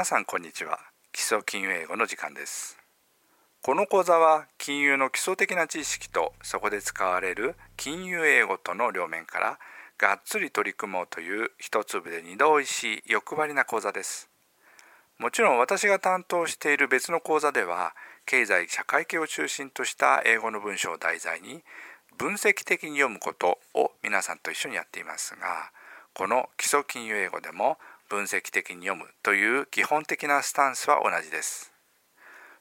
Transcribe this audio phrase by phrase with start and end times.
[0.00, 0.78] 皆さんこんにちは。
[1.12, 2.78] 基礎金融英語の時間です。
[3.60, 9.58] この講座は金融の基礎的な知識とそこで使われる金融英語との両面から
[9.98, 14.30] がっつり取り組もうという一粒で二度おいしい欲張りな講座です。
[15.18, 17.92] もちろん私が担当している別の講座では
[18.24, 21.62] 経済社会系を中心とした英語の文章を題材に
[22.16, 25.72] 分析的に読むことを皆さんと一緒にやっていますが
[26.14, 27.76] この基礎金融英語でも
[28.10, 31.72] 分析的に読むという基本的なスタンスは同じです。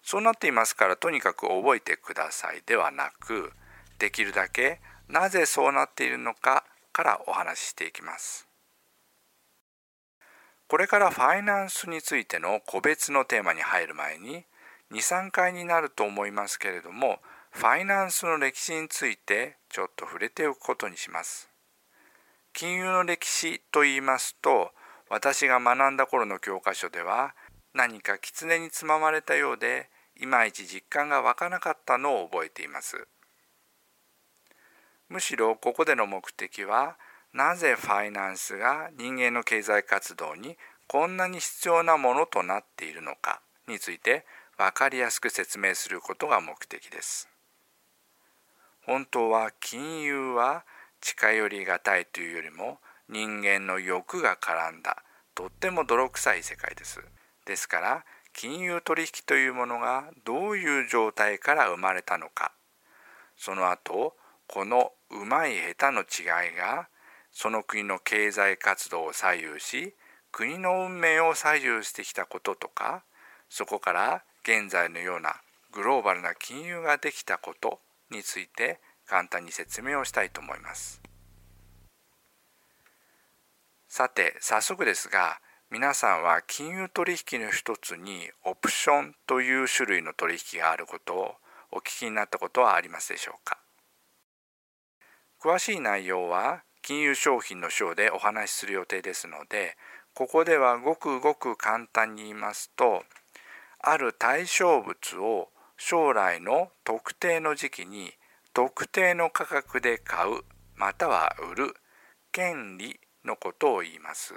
[0.03, 3.51] そうなっていますからとにかく覚えてくださいではなく
[3.97, 8.47] できるだけなぜそうなっているのかからお話ししていきます。
[10.67, 14.45] これからファイナンスについての個別のテーマに入る前に
[14.91, 17.17] 23回になると思いますけれども
[17.49, 21.49] ファイナンスの歴史についてちょっと触れておくことにします。
[22.53, 24.71] 金融の歴史と言いますと
[25.09, 27.33] 私が学んだ頃の教科書では
[27.73, 33.07] 何か狐につままれたようでいまいち実感が湧かなかったのを覚えています。
[35.09, 36.97] むしろここでの目的は
[37.33, 44.25] なぜファイナンスが人間の経済活動にこんなに必要なものとなっているのかについて
[44.57, 47.29] 分かりやすく説明することが目的です。
[48.85, 50.63] 本当は金融は
[51.01, 55.03] 近寄りがたいというよりも人間の欲が絡んだ
[55.35, 57.01] とっても泥臭い世界です。
[57.45, 62.51] ですから金融取引というものがどういう状態から生まれたのか
[63.35, 64.13] その後
[64.47, 66.87] このうまい下手の違いが
[67.31, 69.95] その国の経済活動を左右し
[70.31, 73.03] 国の運命を左右してきたこととか
[73.49, 75.35] そこから現在のような
[75.71, 77.79] グローバルな金融ができたこと
[78.11, 81.08] について簡単に説明をしたいと思います。
[83.91, 85.39] さて早速ですが
[85.71, 91.33] 皆さんは金融取引の一つにオプションという種類の取引があることを
[91.71, 93.57] お聞きになったことはありますでしょうか？
[95.41, 99.75] 詳しい内容は金融商品の章でお話しする予定ですので
[100.13, 103.03] ここではごくごく簡単に言いますと
[103.79, 108.11] ある対象物を将来の特定の時期に
[108.53, 110.41] 特定の価格で買う
[110.75, 111.73] または売る
[112.31, 114.33] 権利のことを言います。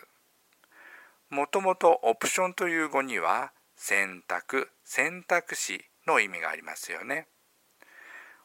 [1.31, 7.27] もともとオプションという語には選択、選択肢の意味がありますよね。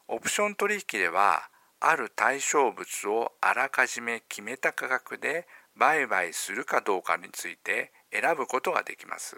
[0.08, 1.50] オプション取引では
[1.82, 9.36] ある対象物をあらかじめ決めた価格で売買するかどうかについて選ぶことができます。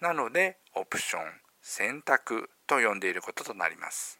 [0.00, 1.22] なのでオプション、
[1.62, 4.19] 選択と呼んでいることとなります。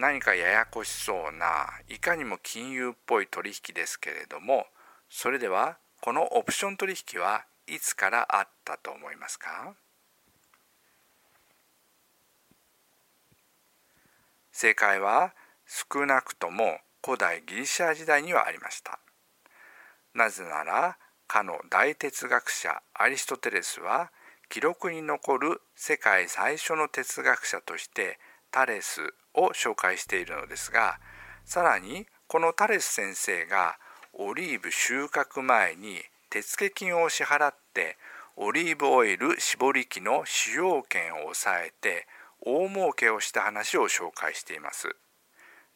[0.00, 4.64] 何かややこしそうないかにも金融っぽい取引ですけれども
[5.10, 9.74] それではこのオプション取引はいつからあったと思いますか？
[14.50, 15.34] 正解は
[15.66, 18.98] 少なくとも古代ギリシャ時代にはありました。
[20.14, 20.96] なぜなら
[21.28, 24.10] かの大哲学者アリストテレスは
[24.48, 28.18] 記録に残る世界最初の哲学者として
[28.50, 30.98] タレスを紹介しているのですが
[31.44, 33.76] さらにこのタレス先生が
[34.12, 37.96] オリーブ収穫前に手付金を支払って
[38.36, 42.06] オリーブオイル搾り機の使用権を抑えて
[42.40, 44.96] 大儲けをした話を紹介しています。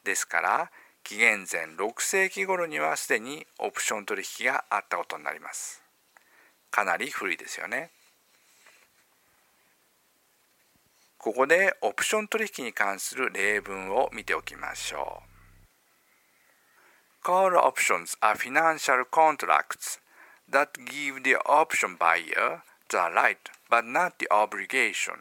[0.05, 0.71] ですから
[1.03, 5.83] 紀元前6世紀頃にはすでにオプション取引があったことになります。
[6.71, 7.91] かなり古いですよね。
[11.24, 15.30] ここでオプション取引に関する例文を見ておきましょう。
[17.25, 20.00] Call options are financial contracts
[20.50, 23.38] that give the option buyer the right
[23.69, 25.13] but not the obligation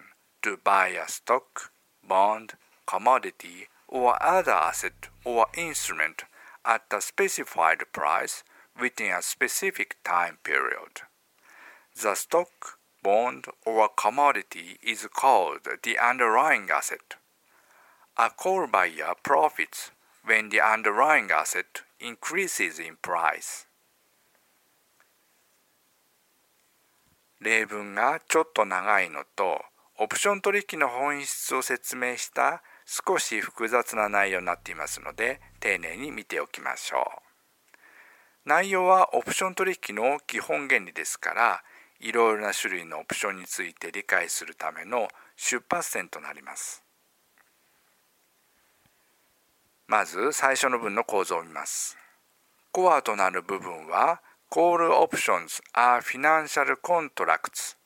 [0.43, 1.73] to buy a stock,
[2.07, 2.55] bond,
[2.87, 6.25] commodity, or other asset or instrument
[6.65, 8.45] at a specified price
[8.81, 11.03] within a specific time period.
[12.01, 17.18] The stock, bond, or commodity is called the underlying asset.
[18.18, 19.92] A call buyer profits
[20.26, 23.68] when the underlying asset increases in price.
[27.42, 29.62] 例文がちょっと長いのと
[30.00, 41.64] オプション取引の本質を説明した少し複雑な内容になっていますので丁寧に見ておきましょう内容はオプション取引の基本原理ですから
[42.04, 45.08] いろいろな種類のオプションについて理解するための
[45.38, 46.84] 出発点となります。
[49.88, 51.98] まず最初の文の構造を見ます。
[52.74, 54.22] コアとなる部分は
[54.52, 57.78] Call options are financial contracts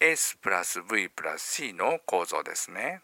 [0.00, 3.02] S プラス V プラス C の構造ですね。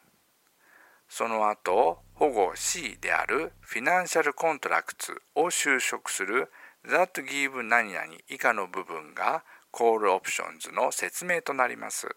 [1.09, 6.51] その後、保護 C である Financial Contracts を修飾する
[6.87, 9.45] That give 何々以下の部分が
[9.77, 12.09] Call Options の説明となります。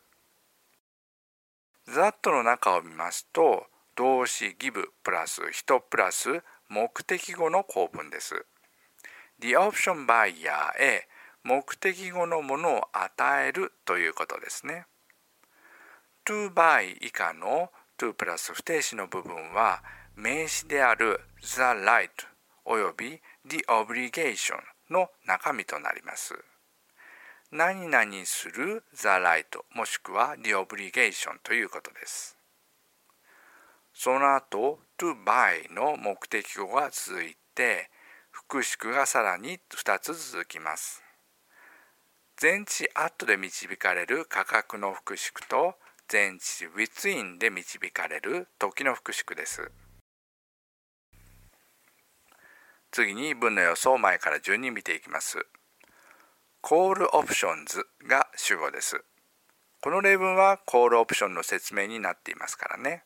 [1.89, 3.65] That の中を見ますと、
[3.97, 8.45] 動詞 give プラス人プラス目的語の構文です。
[9.39, 11.07] The option buyer へ
[11.43, 14.85] 目的語のものを与えるということですね。
[16.25, 19.83] to buy 以下の to プラス不定詞の部分は
[20.15, 22.09] 名詞である the right
[22.63, 24.55] および the obligation
[24.89, 26.35] の中身となります。
[27.51, 29.43] 何々する the right
[29.73, 32.37] もしくは the obligation ということです。
[33.91, 37.89] その後 to buy の目的語が続いて
[38.29, 41.01] 副詞がさらに2つ続きます。
[42.37, 45.73] 全値 at で導かれる価格の副詞と
[46.07, 49.71] 全値 within で導かれる時の副詞です。
[52.91, 55.47] 次に文の予想を前から順に見ていきます。
[56.61, 59.03] Call options が主語です。
[59.81, 63.03] この例文は call option の説明になっていますからね。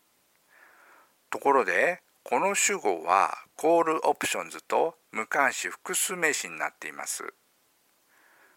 [1.29, 7.33] ところで、この主語は call options と無関詞複数名詞になっています。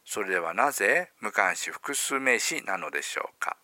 [0.05, 3.57] それではなぜ無関詞複数名詞なのでしょうか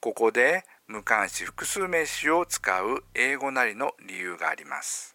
[0.00, 5.13] ここで無関詞複数名詞を使う英語なりの理由があります。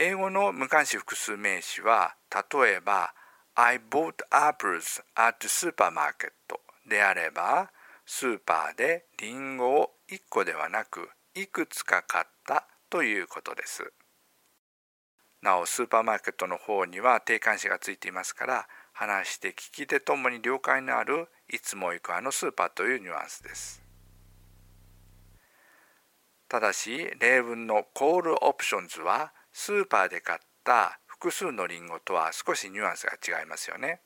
[0.00, 3.12] 英語の無関詞複数名詞は例えば
[3.56, 6.30] I bought apples at supermarket
[6.88, 7.72] であれば
[8.06, 13.92] スーパーでリンゴを1個ではなくいくつか買ったということです。
[15.42, 23.82] なおスーパーマーケットの方には定冠詞がついていますから話して聞き手ともに了解のあるいつも行くあのスーパーというニュアンスです。
[26.48, 34.00] ただし例文の call options はスーパーで買った複数のリンゴとは少しニュアンスが違いますよね。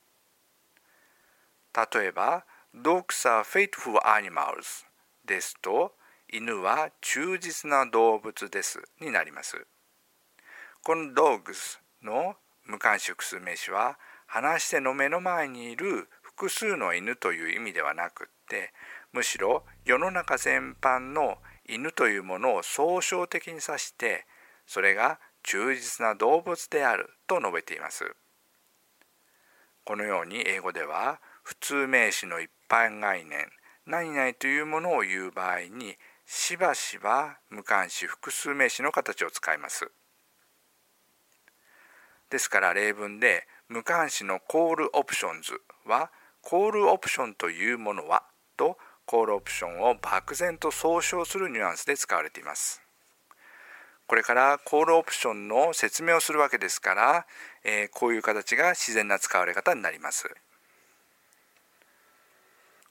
[1.93, 2.43] 例えば
[2.75, 4.83] Dogs are faithful animals
[5.23, 5.93] ですと
[6.27, 9.67] 犬は忠実な動物ですになります。
[10.81, 12.35] この dogs の
[12.65, 18.73] 無冠詞複数名詞は話し手の目の前にいる複数の犬という意味ではなくって
[19.11, 21.37] むしろ世の中全般の
[21.69, 24.25] 犬というものを総称的に指して
[24.65, 28.15] それが忠実な動物であると述べています。
[29.85, 33.49] このように英語では普通名詞の一般概念
[33.85, 39.91] 何々というものを言う場合にしばしば無冠詞複数名詞の形を使います。
[42.29, 46.11] ですから例文で無冠詞の call options は
[46.41, 48.23] コールオプションというものは
[48.57, 52.82] とコールオプションを漠然と総称するニュアンスで使われています。
[54.07, 57.25] これからコールオプションの説明をするわけですから、
[57.63, 60.29] えー、こういう形が自然な使われ方になります。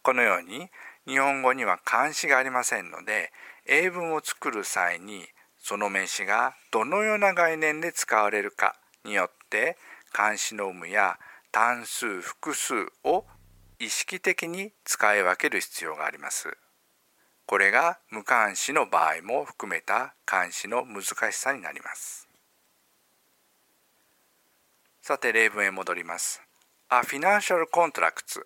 [0.03, 0.69] このように
[1.07, 3.33] 日本語には漢詞がありませんので
[3.67, 5.27] 英文を作る際に
[5.61, 9.77] その名詞がどのような概念で使われるかによって
[10.13, 11.19] 漢詞の有無や
[11.53, 13.25] 単数複数を
[13.79, 16.57] 意識的に使い分ける必要があります。
[17.47, 22.29] これが無関詞の場合も含めた漢詞の難しさになります。
[25.01, 26.41] さて例文へ戻ります。
[26.91, 28.45] A financial contract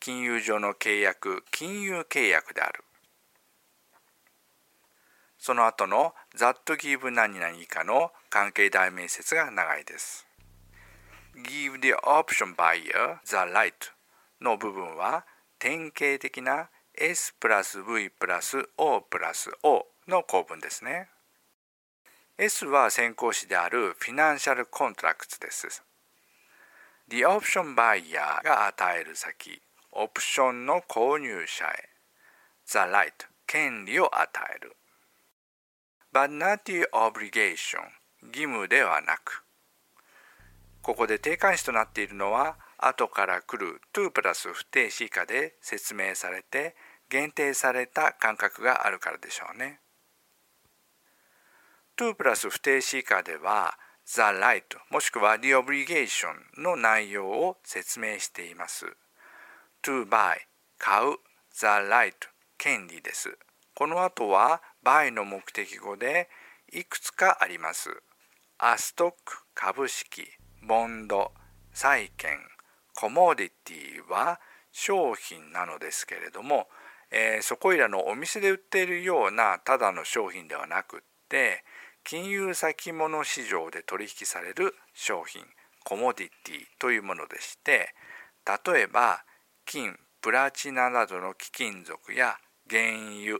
[0.00, 2.82] 金融上の契約金融契約である。
[5.38, 10.26] その後の That give 何々以下の関係代名詞節が長いです。
[11.36, 13.72] give the option buyer the right
[14.40, 15.24] の部分は
[15.58, 16.68] 典型的な
[17.04, 21.08] S プラス V プラス O プラス O の構文ですね。
[22.38, 25.82] S は先行詞である financial contract です。
[27.08, 31.88] The option buyer が与える先、オプションの購入者へ
[32.66, 33.10] The right
[33.48, 34.76] 権利を与える。
[36.12, 37.80] but not the obligation
[38.22, 39.42] 義務ではなく
[40.82, 46.76] ここで定冠詞となっているのは後から来る to プラス不定詞以下で説明されて
[47.12, 49.80] 限定された感覚があるからでしょうね。
[51.98, 53.74] to プラス不定詞以下では
[54.06, 58.86] the right もしくは the obligation の内容を説明しています。
[59.82, 60.36] to buy
[60.78, 61.16] 買う
[61.54, 62.14] the right
[62.56, 63.36] 権利です。
[63.74, 66.30] この後は by の目的語で
[66.72, 67.90] いくつかあります。
[68.56, 70.26] アストック株式、
[70.62, 71.32] ボンド、
[71.74, 72.38] 債券、
[72.94, 74.40] コモディティは
[74.70, 76.68] 商品なのですけれども、
[77.12, 81.62] えー、そこいらのお店で売っているようなただの商品ではなくって
[82.04, 85.44] 金融先物市場で取引される商品
[85.84, 87.94] コモディティというものでして
[88.64, 89.24] 例えば
[89.66, 92.36] 金プラチナなどの貴金属や
[92.68, 92.82] 原
[93.22, 93.38] 油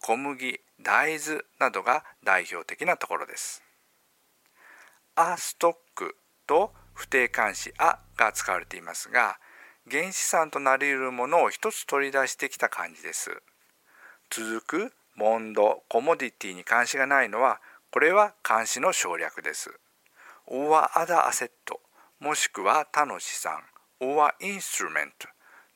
[0.00, 3.62] 小麦大豆などが代表的なところです。
[5.14, 6.16] アストック
[6.46, 9.38] と不定冠詞アが使われていますが
[9.90, 13.42] 原資産となり得るものを一つ取り出してきた感じです。
[14.30, 17.60] 続くモンドコモディティに関心がないのは
[17.90, 19.70] これは監視の省略です。
[20.46, 21.50] or other asset
[22.18, 23.62] もしくは他の資産
[24.00, 25.10] or instrument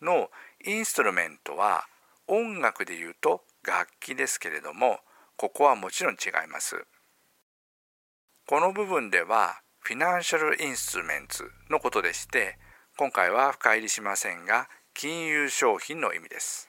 [0.00, 0.30] の
[0.64, 1.84] インストルメントは
[2.26, 5.00] 音楽で言うと楽器ですけれども
[5.36, 6.84] ここはもちろん違います。
[8.46, 12.58] この部分ではフィナンシャルインストゥルメンツのことでして
[12.98, 16.68] 今回は深入りしませんが金融商品の意味です。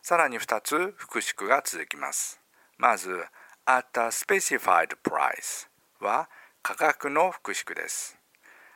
[0.00, 2.40] さらに2つ複式が続きます。
[2.78, 3.10] まず
[3.66, 5.68] at a specified price
[6.00, 6.30] は
[6.62, 8.16] 価格の複式です。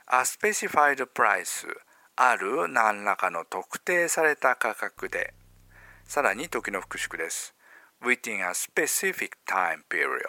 [0.06, 1.66] a specified price
[2.16, 5.32] ある何らかの特定された価格で
[6.04, 7.54] さらに時の複式です。
[8.02, 10.20] within a specific time period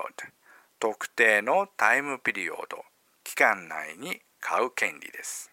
[0.80, 2.86] 特定のタイムピリオド
[3.26, 5.52] 期間内に買う権利です。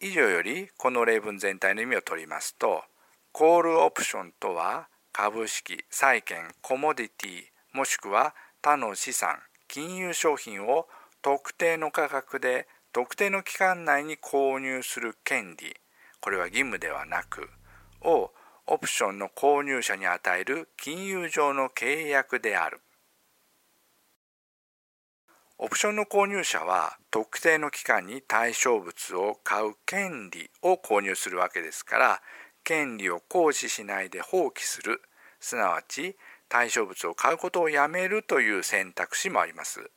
[0.00, 2.82] 以上よりこの例文全体の意味を取りますと
[3.30, 7.42] コールオプションとは株式債券コモディティ
[7.74, 9.36] もしくは他の資産
[9.66, 10.86] 金融商品を
[11.20, 15.74] 特定の価格で特定の期間内に購入する権利
[16.20, 17.50] これは義務ではなく
[18.00, 18.30] を
[18.66, 22.80] オプションの購入者に与える金融上の契約である
[25.58, 32.22] オプションの購入者は特定の期間に対象物を買う権利を購入するわけですから
[32.64, 35.02] 権利を行使しないで放棄する
[35.40, 36.16] すなわち
[36.48, 39.90] 対象物を買うことをやめるという選択肢もあります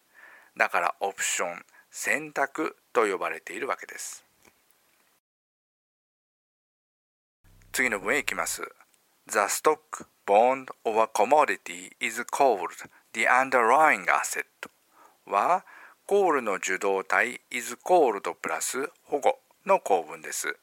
[0.57, 4.25] だからオプション選択と呼ばれているわけです。
[7.73, 8.61] 次の文へ行きます。
[9.27, 12.71] The stock, bond or commodity is called
[13.13, 14.45] the underlying asset
[15.31, 15.65] は
[16.05, 20.57] コールの受動体 is called プラス保護の構文です。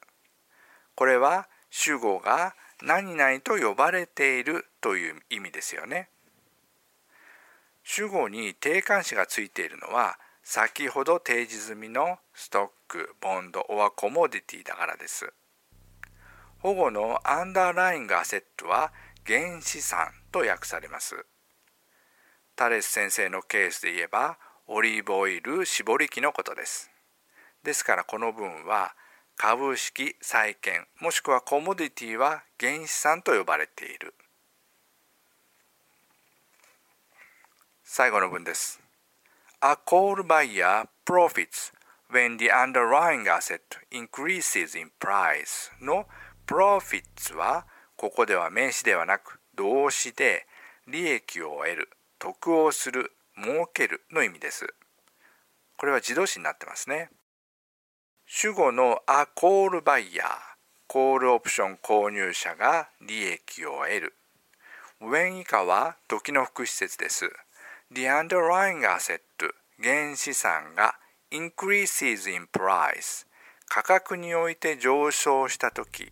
[0.95, 6.09] これは主語が何々と呼ばれているという意味ですよね。
[7.83, 15.33] 主語に定冠詞がついているのは先ほど提示済みのストック、ボンド、オアコモディティだからです。
[16.59, 18.91] 保護のアンダーライングアセットは
[19.25, 21.25] 原資産と訳されます。
[22.55, 24.37] タレス先生のケースで言えば
[24.71, 26.91] オリーブオイル絞り器のことです。
[27.63, 28.93] ですからこの文は
[29.35, 34.13] 株式、債券もしくはコモディティは原資産と呼ばれている。
[37.83, 38.79] 最後の文です。
[39.61, 41.73] A coal buyer profits
[42.11, 43.61] when the underlying asset
[43.91, 46.05] increases in price の
[46.45, 50.45] profits はここでは名詞ではなく動詞で
[50.87, 54.73] 利益を得る、得をする、儲けるの意味です。
[55.77, 57.09] これは自動詞になってますね。
[58.25, 60.21] 主語の a call buyer
[60.87, 64.13] コールオプション購入者が利益を得る。
[65.01, 67.29] when 以下は時の副施設です。
[67.91, 69.21] The underlying asset
[69.81, 70.95] 原資産が
[71.31, 73.25] increases in price
[73.67, 76.11] 価格において上昇した時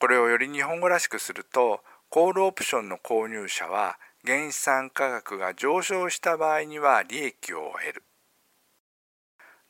[0.00, 3.98] これをより日本語らしくするとコールオプションの購入者は
[4.28, 8.02] 原資産価格が上昇した場合には利益を得る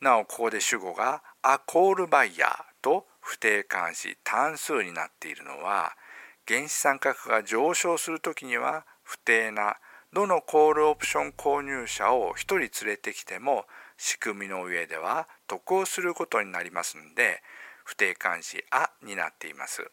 [0.01, 2.43] なおここで主語が a call buyer
[2.81, 5.93] と不定冠詞単数になっているのは
[6.45, 9.77] 原資産価格が上昇する時には不定な
[10.11, 13.63] どのコールオプション購入者を1人連れてきても
[13.95, 17.41] 仕組みの上では得をすることになりますので
[17.85, 19.89] 不定冠詞「あ」になっています。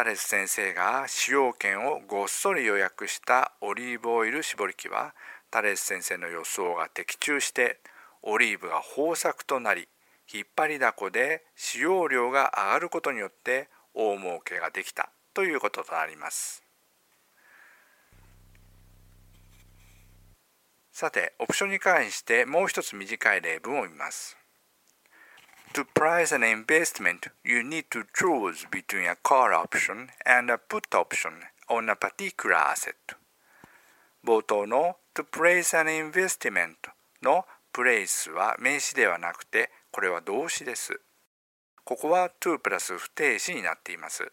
[0.00, 5.12] タレス先生が使用権をごっそり予約したオリーブオイル絞り器は
[5.50, 7.80] タレス先生の予想が的中して
[8.22, 9.88] オリーブが豊作となり
[10.32, 16.64] 引っ張りだこで使用量が上がることによって大儲けができたということとなります。
[20.90, 24.39] さてオプションに関してもう一つ短い例文を見ます
[25.74, 30.92] To price an investment, you need to choose between a call option and a put
[30.92, 32.96] option on a particular asset.
[34.24, 36.74] 冒頭の to place an investment
[37.22, 41.00] の place は名詞ではなくてこれは動詞です。
[41.84, 44.32] ここは to プラス不定詞になっています。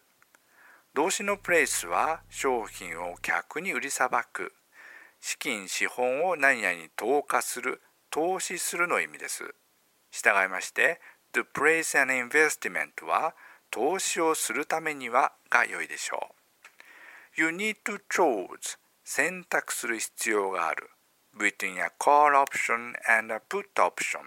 [0.94, 4.52] 動詞の place は商品を客に売りさばく
[5.20, 7.80] 資金資本を何々に投下する
[8.10, 9.54] 投資するの意味です。
[10.10, 11.00] 従いまして
[11.32, 13.34] to place an investment は
[13.70, 16.28] 投資をするためにはが良いでしょ
[17.36, 17.40] う。
[17.40, 20.90] You need to choose 選択する必要がある
[21.36, 24.20] between a call option and a put option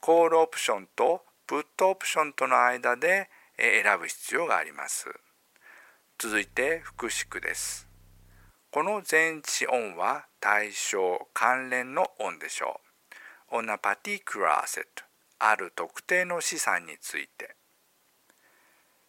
[0.00, 5.06] コールオプションとプットオプションとの間で選ぶ必要があります。
[6.18, 7.88] 続いて副詞句です。
[8.70, 12.86] この前置音は対象関連の音でしょう。
[13.50, 15.05] on a particular asset
[15.38, 17.56] ある特定の資産について。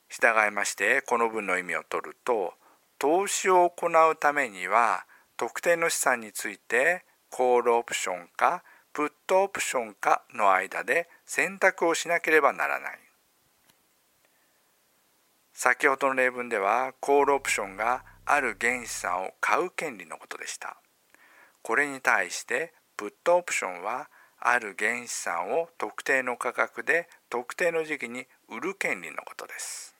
[0.09, 2.53] 従いましてこの文の意味を取ると
[2.97, 5.05] 投資を行うためには
[5.35, 12.99] 特定の資産についてコールオプションかプットオプションかの間で選択をしなければならない。
[15.53, 20.77] 先ほどの例文ではコールオプションがある原資産を買う権利のことでした。
[21.61, 24.09] これに対してプットオプションは
[24.49, 29.93] ある原資産を特定の価格で特定の時期に売る権利のことです。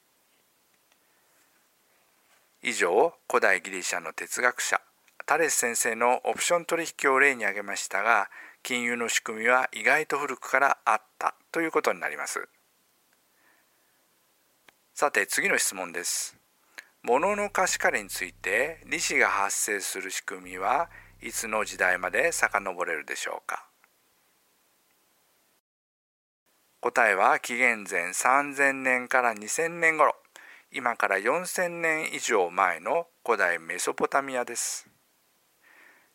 [2.63, 4.79] 以上古代ギリシャの哲学者
[5.25, 8.29] タレス先生のオプション取引を例に挙げましたが
[8.63, 12.47] 金融の仕組みは意外と古くからあったということになります。
[14.93, 16.37] さて次の質問です。
[17.03, 20.89] 物の貸し借りについて利子が発生する仕組みは
[21.21, 23.66] いつの時代まで遡れるでしょうか？
[26.79, 30.15] 答えは紀元前3000年から2000年頃
[30.71, 34.87] 今から4000年以上前の古代メソポタミアです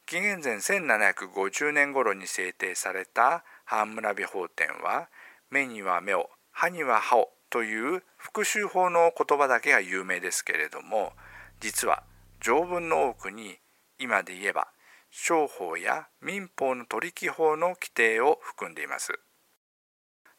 [0.06, 5.08] 紀元前1750年頃に制定されたハンムラビ法典は
[5.50, 11.12] 目には目を歯には歯をという復習法の言葉だけが有名ですけれども
[11.60, 12.04] 実は
[12.40, 13.58] 条文の多くに
[13.98, 14.68] 今で言えば
[15.10, 19.12] 商法や民法の取引法の規定を含んでいます。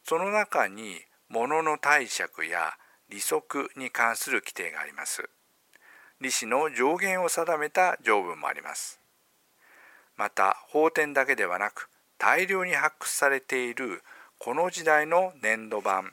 [0.04, 2.74] その中に物の貸借や
[3.08, 5.28] 利息に関する規定があります。
[6.20, 9.00] 利子の上限を定めた条文もあります。
[10.16, 11.88] また法典だけではなく
[12.18, 14.02] 大量に発掘されている
[14.38, 16.04] この時代の粘土板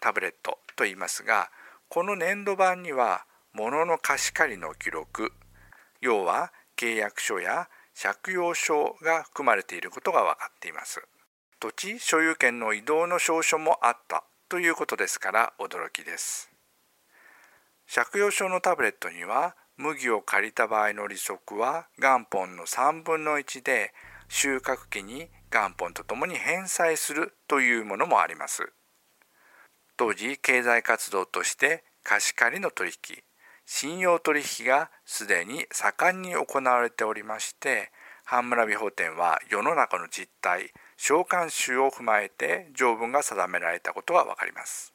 [0.00, 1.50] タブレットと言いますが
[1.88, 5.32] この粘土板には物の貸し借りの記録
[6.00, 7.68] 要は契約書や
[8.00, 11.02] 借用書が含まれていることが分かっています。
[11.60, 16.50] 土地所有権の移動の証書もあったということですから驚きです。
[17.92, 23.92] 借用書のタブレットには麦を借りた場合の利息は元本の3分の1で
[24.28, 28.72] 収穫期に元本とともに返済するというものもあります。
[29.96, 33.22] 当時経済活動として貸し借りの取引
[33.66, 37.90] 信用取引がすでに盛んに行われておりまして
[38.30, 44.92] ハンムラビ法典は世の中の実態召喚集を踏まえて条文が定められたことがわかります。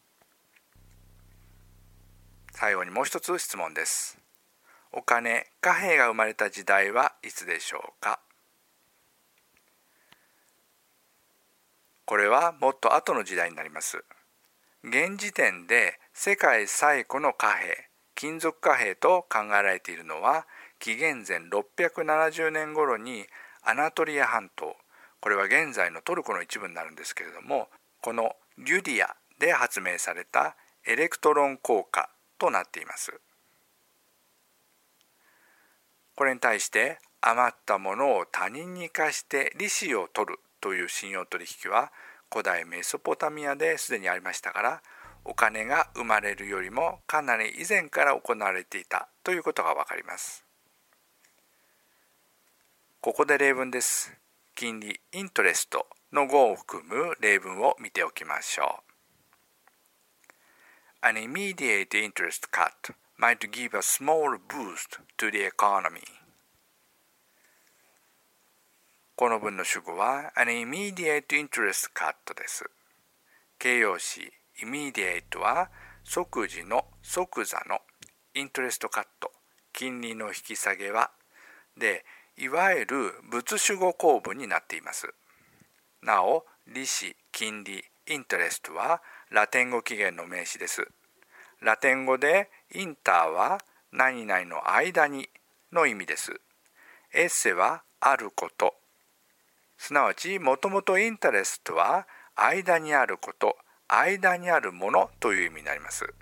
[2.51, 4.19] 最後にもう一つ質問です。
[4.91, 8.19] お金貨幣が生まれた時代はいつでしょうか？
[12.05, 14.03] これはもっと後の時代になります。
[14.83, 20.45] 現時点で世界最古の貨幣金属貨幣と考えられているのは
[20.83, 23.25] 紀元前670年頃に
[23.61, 24.75] アナトリア半島
[25.21, 27.69] これは現在のトルコの一部になるんですけれども
[28.01, 33.13] このリュディアで発明されたエレクトロン硬貨となっています。
[36.17, 41.93] これに対して余ったものを他人に貸して利子を取るという信用取引は
[42.29, 44.81] 古代メソポタミアですでにありましたから
[45.23, 50.43] お金が生まれるよりもかなり以前から行われていたということがわかります。
[53.03, 54.13] ここで例文です
[54.55, 58.79] 金利 interestの語を含む例文を見ておきましょ
[61.03, 61.05] う。
[61.05, 65.99] An immediate interest cut might give a small boost to the economy.
[69.17, 72.63] この文の主語は an immediate interest cut です。
[73.59, 74.31] 形容詞
[74.63, 75.69] immediate は
[76.05, 77.81] 即時の即座の
[78.33, 79.29] イントレストカット
[79.73, 81.11] 金利の引き下げは
[81.77, 82.05] で
[82.37, 85.13] いわゆる物主語構文になっています。
[86.01, 90.87] なお、利子、金利、イントレストはラテン語起源の名詞です。
[91.61, 93.59] ラテン語でインターは
[93.91, 95.29] 何々の間に
[95.71, 96.41] の意味です。
[97.13, 98.73] エッセはあること。
[99.77, 106.13] すなわちもともとインタレストは間にあること、間にあるものという意味になります。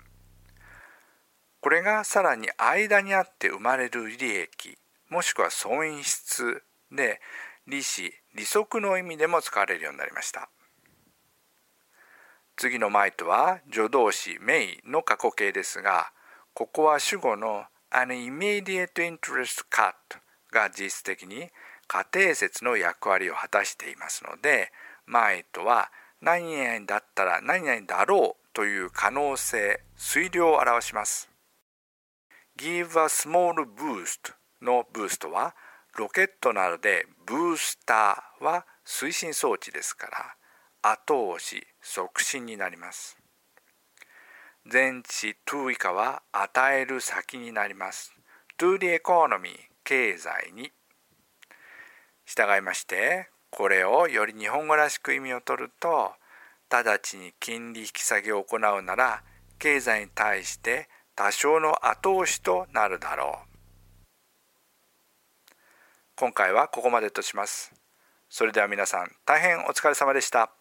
[1.60, 4.78] これがさらに間にあって生まれる利益
[5.12, 7.20] もしくは損失で
[7.66, 10.48] 利子利息の意味でも使われるようになりました。
[12.56, 16.12] 次のマイトは助動詞メイの過去形ですが
[16.54, 19.92] ここは主語の an immediate interest cut
[20.50, 21.50] が実質的に
[21.86, 24.72] 仮定説の役割を果たしていますので
[25.04, 25.90] マイトは
[26.22, 31.30] 何々だったら何々だろうという可能性推量を表します。
[32.56, 35.54] Give a small boost のブーストは
[35.96, 40.06] ロケットなどでブースターは推進装置ですか
[40.82, 43.18] ら後押し促進になります。
[44.64, 48.14] 前置 to 以下は与える先になります。
[48.58, 49.50] to the economy
[49.84, 50.72] 経済に。
[52.24, 56.12] 従いましてこれをより日本語らしく意味を取ると
[56.70, 59.22] 直ちに金利引き下げを行うなら
[59.58, 63.51] 経済に対して多少の後押しとなるだろう。
[66.22, 67.74] 今回はここまでとします。
[68.28, 70.52] それでは皆さん大変お疲れ様でした。